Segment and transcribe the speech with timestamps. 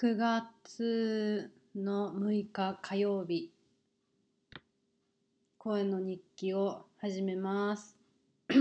[0.00, 3.50] 9月の6日火曜日。
[5.58, 7.96] 声の日記を始めます。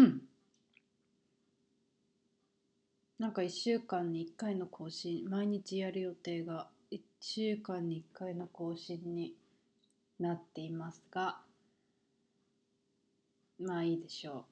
[3.20, 9.36] なんか1週間に1回の更新毎日やる予定が1週間に1回の更新に
[10.20, 11.42] なっていますが
[13.60, 14.48] まあいいでしょ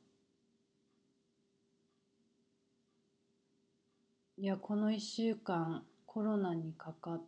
[4.38, 4.42] う。
[4.44, 5.83] いやこの1週間
[6.15, 7.21] コロナにかかっ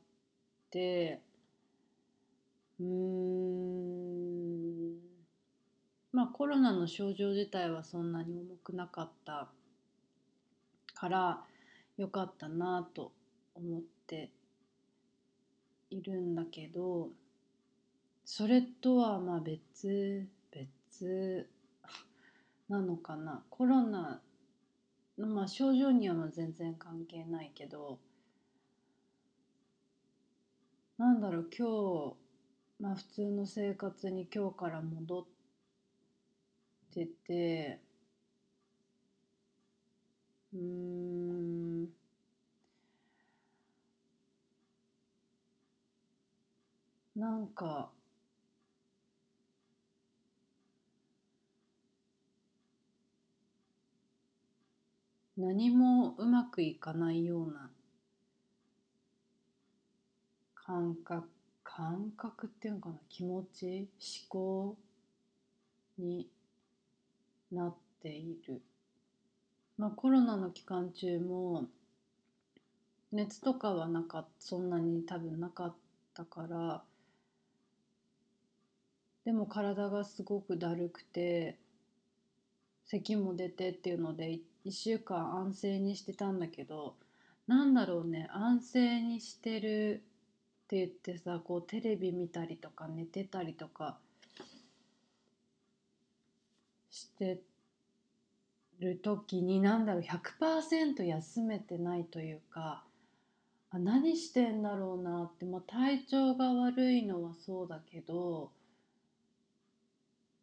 [0.72, 1.20] て
[2.80, 4.96] うーん
[6.14, 9.50] まあコロナの症状自体はそんなに重くなかった
[10.94, 11.44] から
[11.98, 13.12] よかったなと
[13.56, 14.32] 思って
[15.90, 17.10] いるんだけど
[18.24, 21.50] それとはまあ別別
[22.70, 23.44] なのかな。
[23.50, 24.22] コロナ
[25.18, 28.00] のまあ症状には全然関係ないけど
[31.00, 31.68] なんだろう今
[32.12, 32.16] 日
[32.80, 35.26] まあ普通の生活に今日から戻っ
[36.92, 37.80] てて
[40.54, 41.88] うん。
[47.18, 47.92] なんか
[55.38, 57.72] 何もうまくいかないような
[60.68, 61.30] 感覚
[61.64, 62.96] 感覚っていうのかな？
[63.08, 64.76] 気持ち思考
[65.98, 66.28] に
[67.54, 68.62] なっている。
[69.78, 71.66] まあコロナの期間中も
[73.14, 75.74] 熱とかはなかそんなに多分なかっ
[76.14, 76.82] たから
[79.24, 81.56] でも体がすごくだるくて
[82.86, 86.96] 咳も出てっていうので1週間安静にしてたんだけど
[87.48, 90.02] なんだろうね安静にしてる
[90.68, 93.98] って言ってさこうテレビ見たりとか寝てたりとか
[96.92, 97.40] して
[98.80, 102.84] る時に何だろう100%休めてないというか
[103.70, 108.52] あ何してんだろうなって、まあ、体調が悪いのはそうだけど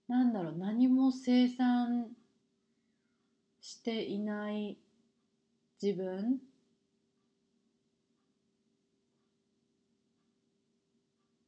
[0.09, 2.07] なんだろう何も生産
[3.61, 4.79] していない
[5.83, 6.39] 自分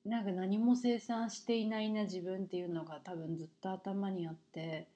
[0.07, 4.87] なんか何も生産していないな自分っていうのが多分ずっと頭にあって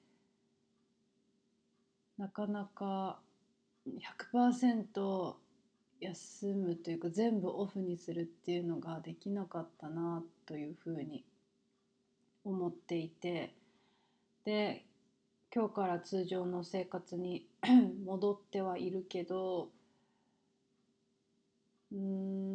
[2.17, 3.19] なかなか
[4.33, 5.35] 100%
[5.99, 11.25] 休むというか全部オフにするっていうのができなかったなというふうに
[12.45, 13.53] 思っていて
[14.45, 14.85] で
[15.53, 17.45] 今日から通常の生活に
[18.05, 19.67] 戻ってはいるけど
[21.91, 22.50] うん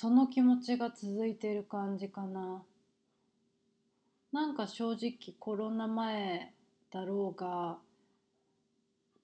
[0.00, 2.62] その気持ちが続いてる感じかな。
[4.30, 6.52] なんか正直コロナ前
[6.92, 7.78] だろうが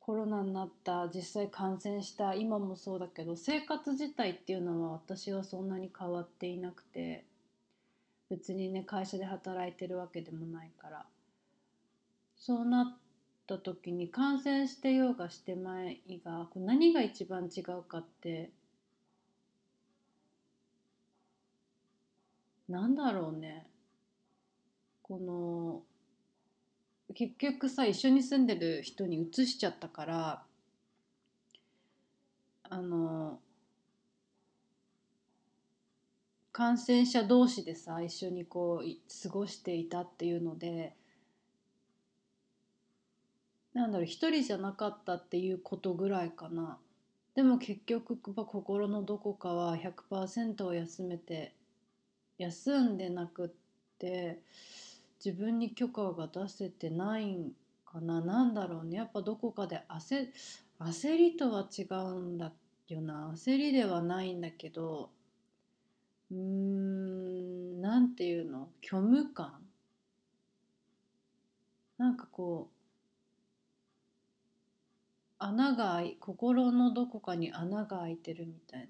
[0.01, 7.25] コロナになった実際感染した今もそうだけど生活自体っていうのは私はそんなに変わっていなくて
[8.29, 11.07] 別にね会社で働いてるわけでもないから
[12.37, 12.99] そうなっ
[13.47, 18.51] た時に感染してようがしてまいが何が一番違うかって
[22.69, 23.67] なんだろうね。
[25.03, 25.83] この
[27.15, 30.43] 結局さ一緒に住んでる人に移しちゃったから
[32.71, 33.39] あの
[36.53, 40.95] 感染者同士でさ一緒にこう過ごしていたっていうので
[43.75, 46.79] なんだろう一人じゃなかったっていうことぐらいかな。
[47.35, 51.53] でも結局心のどこかは100%を休めて
[52.39, 53.49] 休んでなくっ
[53.99, 54.41] て
[55.25, 57.53] 自分に許可が出せてないん
[57.87, 58.21] かな。
[58.21, 58.97] なんだろうね。
[58.99, 60.29] やっぱどこかで焦
[60.81, 62.53] 焦りとは違うんだ
[62.89, 63.31] よな。
[63.35, 65.11] 焦りではないんだけど
[66.31, 68.69] うーんなんていうの？
[68.83, 69.61] 虚無感？
[71.97, 72.75] なんかこう
[75.39, 78.87] 穴が開い心のどこかに穴が開いてるみたいな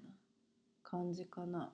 [0.83, 1.71] 感じかな。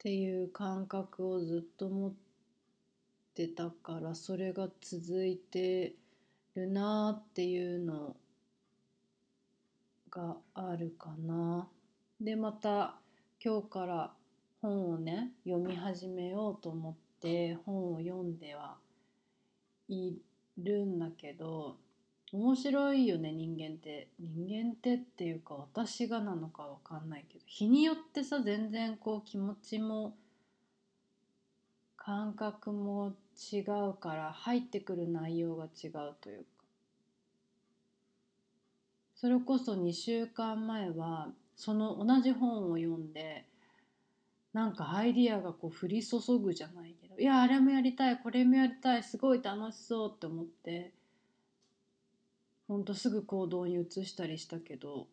[0.00, 2.12] っていう感覚をずっと持っ
[3.34, 5.92] てたからそれが続いて
[6.54, 8.16] るなっていうの
[10.10, 11.68] があるかな。
[12.18, 12.94] でまた
[13.44, 14.10] 今日から
[14.62, 18.76] 本をね読み始めようと思って本を読んでは
[19.86, 20.14] い
[20.56, 21.76] るんだけど
[22.32, 24.08] 面白いよね人間って。
[24.20, 30.14] 人間ってっていうか私がなのかわかんないけど日によってさ全然こう気持ちも
[31.96, 33.14] 感覚も
[33.52, 33.60] 違
[33.90, 36.44] うから入ってくる内容が違うというか。
[39.16, 43.44] それこそ2週間前はその同じ本を読んで
[44.54, 50.92] なんかアイディアがこう降り注ぐじゃないけどいやあれもやりたいこれもやりたいすごい楽しそうって思って
[52.70, 55.08] ほんとすぐ行動に移したりしたけど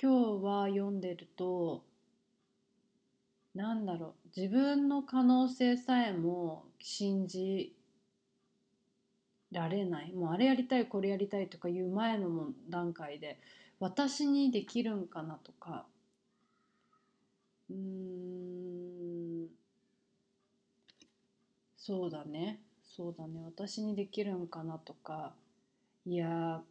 [0.00, 1.82] 今日は読んでると
[3.52, 7.74] なんだろう自分の可能性さえも信じ
[9.50, 10.12] られない。
[10.12, 13.40] もうあれやりたいこれやりたいとかいう前の段階で
[13.80, 15.84] 私にできるんかなとか。
[17.70, 19.48] うーん。
[21.76, 22.60] そうだね。
[22.96, 23.42] そうだね。
[23.44, 25.34] 私にできるんかなとか。
[26.06, 26.62] いや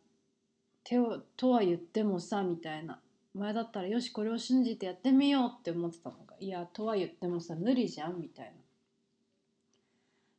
[0.86, 3.00] 手をとは言ってもさみたいな。
[3.34, 8.52] 前だったらよしこれを信じてやってみようって思ってたのがいやとは言ってもさ無理じゃんみたいな。
[8.52, 8.56] っ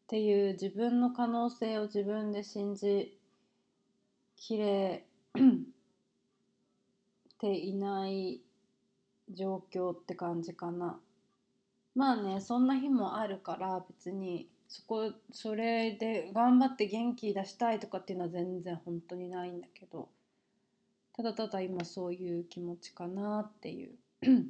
[0.09, 3.19] ていう自分の可能性を自分で信じ
[4.37, 5.05] きれ
[7.39, 8.41] ていない
[9.29, 10.99] 状況って感じかな。
[11.95, 20.09] まあねそんな日もあるから別にそこそれで頑張って元気出したいとかっていうのは全然本当にないんだけど
[21.17, 23.95] ただただ今そういう気持ちかなっていう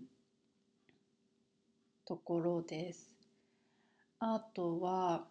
[2.04, 3.14] ところです。
[4.18, 5.26] あとは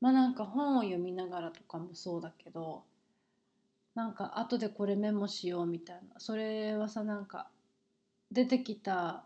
[0.00, 2.84] まあなんか本を読みながらとかもそうだけど
[3.94, 6.18] なんか後でこれメモしようみたいな。
[6.18, 7.50] それはさなんか
[8.30, 9.24] 出てきた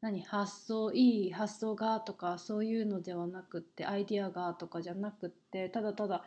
[0.00, 6.24] 何発想いい発想がとかそういうのではなくってアイディアがとかじゃなくってただただ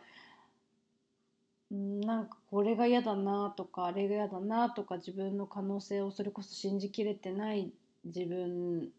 [1.74, 7.72] んなんかこれが嫌だなとかあれが嫌だなとか自分の可能性をそれこそ信じきれてない
[8.04, 8.90] 自分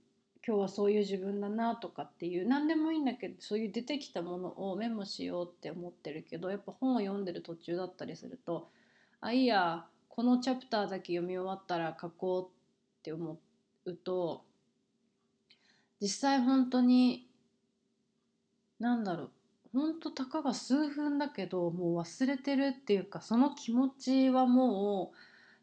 [0.47, 8.69] 今日はそういう自分だなとかっていう何でもいいんだけどそういう出てきたものをメモしようって思ってるけどやっぱ本を読んでる途中だったりすると
[9.21, 13.39] あいいやこのチャプターだけ読み終わったら書こうって思
[13.85, 14.44] うと
[16.05, 17.27] 実際本当に
[18.79, 19.29] 何だろう
[19.73, 25.17] 本当たかが数分だけどもう忘れてるっていうかその気持ちはもう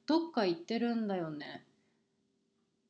[0.09, 1.65] どっか行ってるんだよね。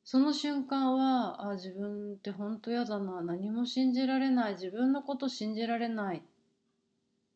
[0.03, 6.21] その瞬間はあ自分って本当やだな何も信じられない自分のこと信じられないっ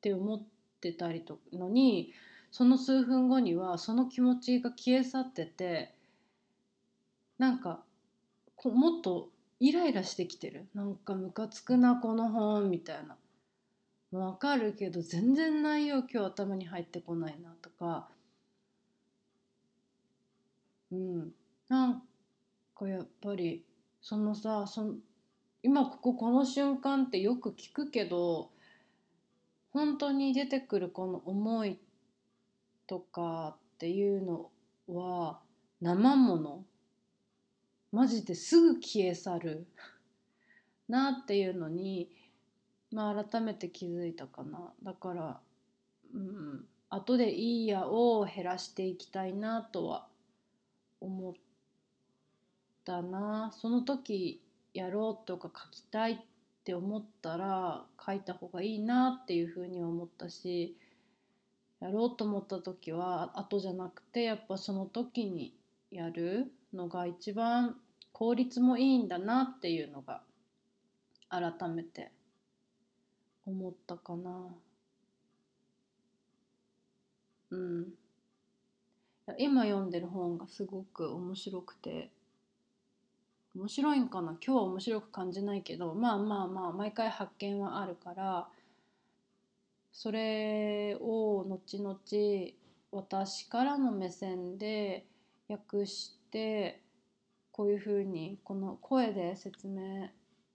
[0.02, 0.44] て思っ
[0.82, 2.12] てたりとのに
[2.50, 5.94] その数分後にはその気持ちが消え去ってて
[7.38, 7.84] なんか
[8.64, 10.68] もっとイライラしてきてる。
[10.74, 13.18] なんかムカつくなこの本みたいな。
[14.12, 18.08] わかるけど全然内容今日頭に入ってこないなとか。
[20.92, 21.34] うん。
[21.68, 22.02] なん
[22.76, 23.66] かやっぱり
[24.02, 24.94] そのさその
[25.64, 28.52] 今こここの瞬間ってよく聞くけど
[29.72, 31.80] 本当に出てくるこの思い
[32.88, 34.50] とかっていうの
[34.88, 35.40] は
[35.82, 36.64] 生もの
[37.92, 39.68] マジですぐ消え去る。
[40.90, 42.10] なっていうのに
[42.92, 44.74] まあ改めて気づいたかな。
[44.84, 45.40] だから
[46.14, 50.08] うん後でいいやを減らしていきたいなとは
[51.02, 51.34] 思っ
[52.86, 53.52] たな。
[53.54, 54.42] その時
[54.74, 56.18] やろうとか書きたいっ
[56.64, 60.78] て思ったら書いた方がいいなっていうふうに思ったし
[61.80, 65.54] やろうと思った時は後じゃなくてやっぱその時に
[65.92, 66.52] やる。
[66.74, 67.76] のが一番
[68.12, 70.22] 効率もいいんだなっていうのが
[71.30, 72.12] 改めて
[73.46, 74.48] 思ったかな。
[77.52, 77.94] うん。
[79.38, 82.10] 今読んでる本がすごく面白くて
[83.56, 84.38] 面白いんかな？
[84.44, 88.48] 今日は面白く感じないけどまあまあまあ毎回発見はあるから
[89.92, 91.98] それを後々
[92.92, 95.06] 私からの目線で
[95.50, 96.17] 訳して
[97.52, 100.10] こういうふうにこの声で説明、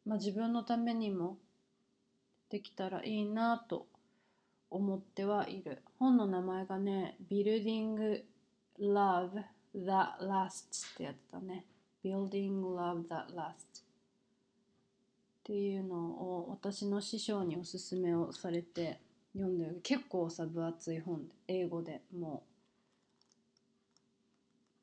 [0.04, 1.38] まあ、自分のためにも
[2.50, 3.86] できたらいいなと
[4.70, 5.82] 思ってはいる。
[5.98, 8.22] 本の名前がね「Building
[8.78, 9.42] Love
[9.74, 11.64] That Lasts」ってやつだね。
[12.04, 19.00] Building Love That Lasts っていうのを私の師匠におすすめをされて
[19.34, 19.80] 読んでる。
[19.82, 22.44] 結構さ分厚い本英語でも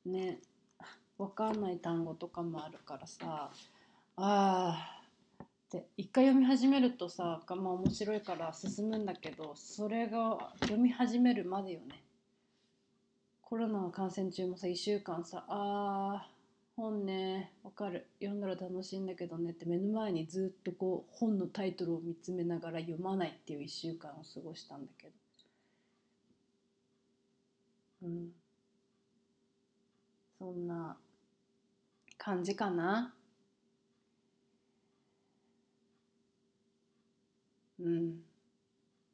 [0.06, 0.10] う。
[0.10, 0.40] ね。
[1.20, 3.52] 分かんない単語とかもあるからさ
[4.16, 5.02] あ
[5.70, 12.02] で一回読み始めるとさまあ面白いから進むんだけどそれが読み始めるまでよね。
[13.42, 18.08] コロナの感染中もさ1週間さあー本ねわかる。
[18.22, 25.14] 読んだら楽しいんだけどねって目の前にずっとこう本のタイトルを見つめながら読まないっていう1週間を過ごしたんだけど。
[28.04, 28.30] うん。
[30.40, 30.96] そんな
[32.20, 33.16] 感じかな。
[37.80, 38.20] うん。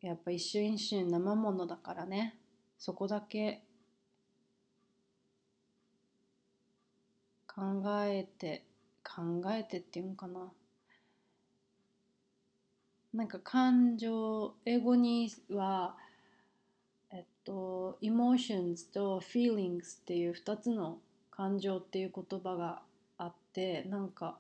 [0.01, 2.35] やっぱ一瞬一瞬生ものだからね。
[2.77, 3.63] そこだけ
[7.47, 7.62] 考
[8.03, 8.65] えて
[9.03, 10.51] 考えてっていうんかな。
[13.13, 15.95] なんか感情英語には
[17.12, 20.97] えっと emotions と feelings っていう2つの
[21.29, 22.81] 感情っていう言葉が
[23.55, 24.38] ってなんか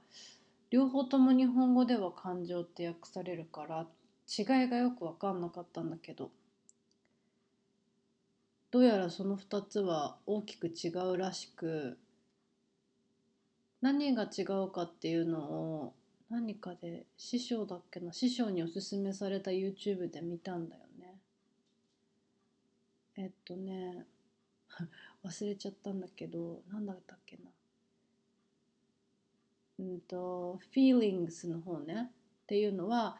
[0.69, 3.87] 両方とも日本語では感情って訳されるから
[4.27, 6.31] 違いがよく分かんなかったんだけど
[8.71, 11.97] どうやらその2つは大きく違うらしく
[13.81, 15.93] 何が違うかっていうのを
[16.29, 21.19] 何かで師匠だっけな師匠におすすめされた YouTube で見たんだよね。
[23.15, 24.07] えっとね
[25.23, 27.54] 忘れちゃったんだけど何だったっけな。
[29.79, 32.11] うんと feelings の方ね。
[32.43, 33.17] っていうのは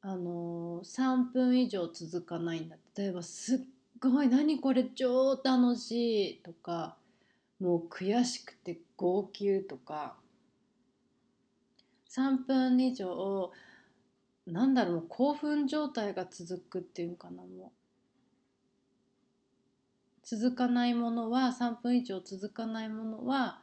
[0.00, 3.58] あの3分以上続かないんだ例えばすっ
[4.00, 6.96] ごい何これ超楽しいとか
[7.60, 10.16] もう悔しくて号泣とか。
[12.14, 13.50] 3分以上
[14.46, 17.70] なんだろう興奮状態が続くっていうかなもう。
[20.22, 23.61] 続かないものは3分以上続かないものは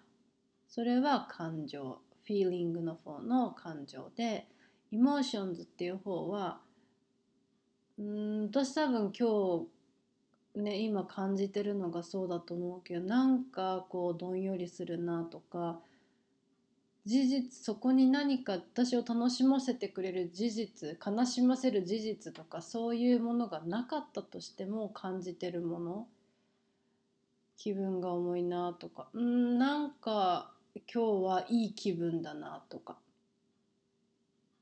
[0.70, 4.48] それは感情フィーリングの方の感情で
[4.92, 6.60] イモーションズっていう方は
[7.98, 9.68] うん私多分今
[10.56, 15.80] 日ね今感じてるのがそうだと思うけどなんかこうどんよりするなとか
[17.06, 26.08] 事実そこに何か私を楽しませてくれる事実悲しませる事実とかそういうものがなかったとしても感じてるもの。
[27.58, 29.10] 気分が重いなとか。
[29.14, 32.98] うんなんか今日はいい気分だなとか。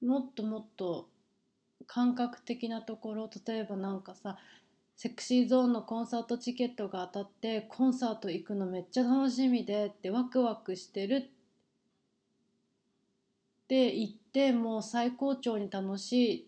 [0.02, 1.10] もっともっと
[1.88, 4.38] 感覚的なところ例えばなんかさ
[4.96, 11.16] セクシーゾーンのコンサートチケットが当たってコンサート行くのめっちゃ楽しみでってワクワクしてる。
[11.16, 11.22] っ
[13.68, 16.48] て言ってもう最高潮に楽しい。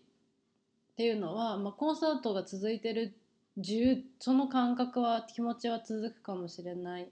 [0.92, 3.14] っていうのは、まあ、コンサートが続いてる
[4.18, 7.08] その感覚は気持ちは続くかもしれない。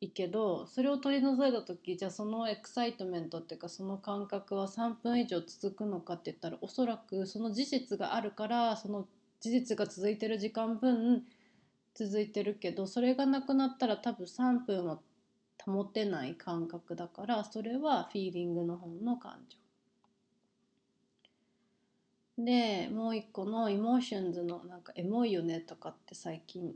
[0.00, 9.06] いけどそれを取り除いた時じゃあそのエクサイトメントっていうかその感覚は3分以上続くのかって言ったらおそらくその事実があるからその
[9.40, 11.24] 事実が続いてる時間分
[11.94, 15.00] 続いてるけどそれがなくなったら多分3分は
[15.64, 19.56] 保てない感覚だからそれはフィーリングの方の感情。
[22.38, 26.74] でもう一個のイモーションズのなんかエモいよねとかって最近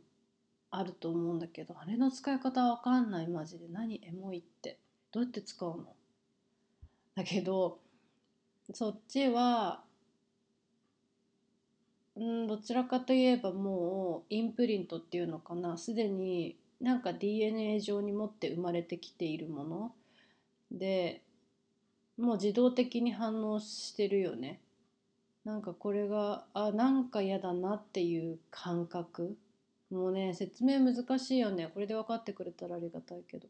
[0.70, 3.66] あると思うんだけどあれの使い方わかんないマジで。
[3.68, 4.78] 何エモいって。
[5.12, 5.94] どうやって使うの？
[7.16, 7.78] だけど
[8.72, 9.82] そっちは
[12.16, 15.76] うんどちらかといえばもうインプリントっていうのかな。
[15.76, 19.92] すでになんか DNA 上に持って生まれてきているもの。
[20.70, 21.22] で
[22.16, 24.60] もう自動的に反応してるよね。
[25.44, 29.36] なんかこれがあなんか嫌だなっていう感覚。
[29.90, 31.68] もうね説明難しいよね。
[31.68, 33.48] これで分かってくれたらありがたいけど。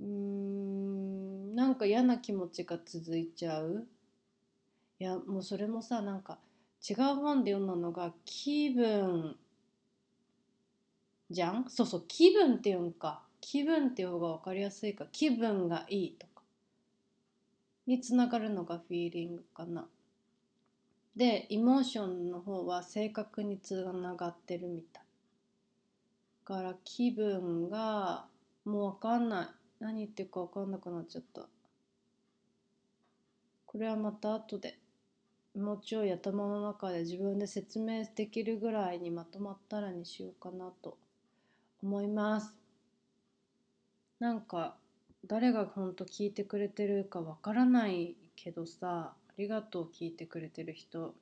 [0.00, 3.86] うーんなんか嫌な気持ちが続いちゃう？
[4.98, 6.38] いやもうそれもさなんか
[6.88, 9.36] 違う本で読んだのが気分
[11.30, 11.66] じゃん？
[11.68, 13.22] そうそう気分っていうんか。
[13.40, 15.06] 気分っていう方が分かりやすいか。
[15.12, 16.42] 気分がいいとか。
[17.86, 19.88] につながるのがフィーリングかな。
[21.16, 25.02] でイモーションの方は性格につながってるみたい。
[26.48, 28.26] だから気分が
[28.64, 29.48] もう分かんない。
[29.80, 31.42] 何言ってるか分かんなくなっちゃった。
[33.66, 34.78] これはまた後で。
[35.54, 40.96] もうちょい頭の中で自分で説明できるぐらいにまとまったらにしようかなと
[41.82, 42.54] 思います。
[44.18, 44.76] なんか
[45.26, 49.12] 誰が本当聞いてくれてるかわからないけどさ。
[49.38, 51.14] りがとう聞いてくれてる人。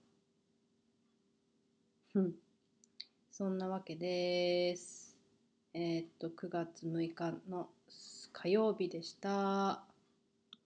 [2.14, 2.34] うん。
[3.30, 5.16] そんなわけです。
[5.72, 7.68] えー、っと9月6日の
[8.32, 9.89] 火曜日でした